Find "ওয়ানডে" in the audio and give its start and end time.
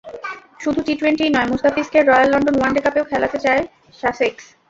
2.57-2.81